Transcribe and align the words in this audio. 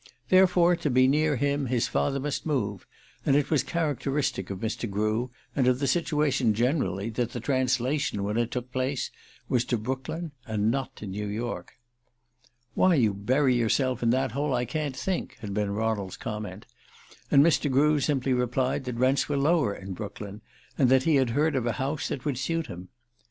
Therefore 0.29 0.75
to 0.77 0.89
be 0.89 1.07
near 1.07 1.35
him 1.35 1.67
his 1.67 1.87
father 1.87 2.19
must 2.19 2.43
move; 2.43 2.87
and 3.23 3.35
it 3.35 3.51
was 3.51 3.61
characteristic 3.61 4.49
of 4.49 4.57
Mr. 4.59 4.89
Grew, 4.89 5.29
and 5.55 5.67
of 5.67 5.77
the 5.77 5.85
situation 5.85 6.55
generally, 6.55 7.11
that 7.11 7.33
the 7.33 7.39
translation, 7.39 8.23
when 8.23 8.35
it 8.35 8.49
took 8.49 8.71
place, 8.71 9.11
was 9.47 9.63
to 9.65 9.77
Brooklyn, 9.77 10.31
and 10.47 10.71
not 10.71 10.95
to 10.95 11.05
New 11.05 11.27
York. 11.27 11.73
"Why 12.73 12.95
you 12.95 13.13
bury 13.13 13.53
yourself 13.55 14.01
in 14.01 14.09
that 14.09 14.31
hole 14.31 14.55
I 14.55 14.65
can't 14.65 14.95
think," 14.97 15.37
had 15.41 15.53
been 15.53 15.69
Ronald's 15.69 16.17
comment; 16.17 16.65
and 17.29 17.43
Mr. 17.45 17.69
Grew 17.71 17.99
simply 17.99 18.33
replied 18.33 18.85
that 18.85 18.95
rents 18.95 19.29
were 19.29 19.37
lower 19.37 19.75
in 19.75 19.93
Brooklyn, 19.93 20.41
and 20.79 20.89
that 20.89 21.03
he 21.03 21.17
had 21.17 21.29
heard 21.29 21.55
of 21.55 21.67
a 21.67 21.73
house 21.73 22.07
that 22.07 22.25
would 22.25 22.39
suit 22.39 22.65
him. 22.65 22.89